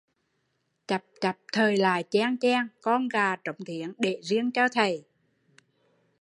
Chặp 0.87 1.03
chặp 1.21 1.37
thời 1.53 1.77
lại 1.77 2.03
cheng 2.09 2.37
cheng, 2.37 2.67
con 2.81 3.07
gà 3.07 3.35
trống 3.35 3.55
thiến 3.65 3.93
để 3.97 4.19
riêng 4.23 4.51
cho 4.51 4.67
thầy 4.71 5.03